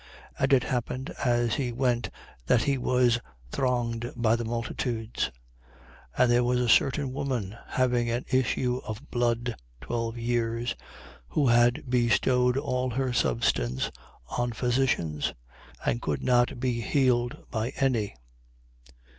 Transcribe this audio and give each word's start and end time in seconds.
And 0.39 0.51
it 0.51 0.63
happened 0.63 1.11
as 1.23 1.53
he 1.53 1.71
went 1.71 2.09
that 2.47 2.63
he 2.63 2.75
was 2.75 3.19
thronged 3.51 4.11
by 4.15 4.35
the 4.35 4.43
multitudes. 4.43 5.25
8:43. 6.17 6.17
And 6.17 6.31
there 6.31 6.43
was 6.43 6.59
a 6.59 6.67
certain 6.67 7.13
woman 7.13 7.55
having 7.67 8.09
an 8.09 8.25
issue 8.31 8.81
of 8.83 9.11
blood 9.11 9.55
twelve 9.79 10.17
years, 10.17 10.75
who 11.27 11.49
had 11.49 11.83
bestowed 11.87 12.57
all 12.57 12.89
her 12.89 13.13
substance 13.13 13.91
on 14.35 14.53
physicians 14.53 15.35
and 15.85 16.01
could 16.01 16.23
not 16.23 16.59
be 16.59 16.81
healed 16.81 17.37
by 17.51 17.69
any. 17.75 18.15